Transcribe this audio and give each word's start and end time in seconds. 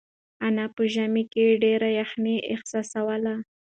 انا 0.47 0.65
په 0.75 0.83
ژمي 0.93 1.23
کې 1.33 1.59
ډېره 1.63 1.89
یخنۍ 2.01 2.37
احساسوله. 2.53 3.35